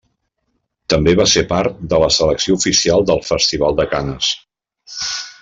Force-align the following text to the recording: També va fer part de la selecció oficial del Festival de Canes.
També 0.93 1.11
va 1.19 1.27
fer 1.33 1.43
part 1.51 1.83
de 1.91 1.99
la 2.05 2.09
selecció 2.15 2.57
oficial 2.61 3.07
del 3.11 3.23
Festival 3.29 3.79
de 3.83 3.87
Canes. 3.93 4.33